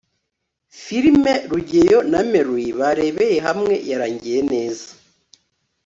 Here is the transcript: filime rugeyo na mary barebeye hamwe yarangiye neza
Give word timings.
filime 0.83 1.33
rugeyo 1.51 1.99
na 2.11 2.21
mary 2.31 2.65
barebeye 2.79 3.37
hamwe 3.47 3.73
yarangiye 3.89 4.39
neza 4.51 4.87